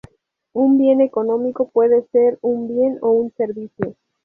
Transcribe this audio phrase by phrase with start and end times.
[0.53, 3.93] Un bien económico puede ser un bien o un servicio.